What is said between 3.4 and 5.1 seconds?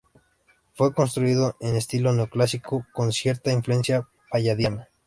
influencia palladiana.